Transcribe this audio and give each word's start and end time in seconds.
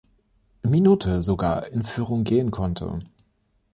Minute 0.63 1.21
sogar 1.21 1.67
in 1.67 1.83
Führung 1.83 2.23
gehen 2.23 2.49
konnte. 2.49 3.01